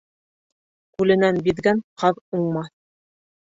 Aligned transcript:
Күленән 1.01 1.37
биҙгән 1.49 1.85
ҡаҙ 2.05 2.25
уңмаҫ. 2.41 2.75